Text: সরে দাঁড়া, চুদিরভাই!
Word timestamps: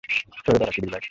সরে 0.37 0.57
দাঁড়া, 0.59 0.73
চুদিরভাই! 0.75 0.99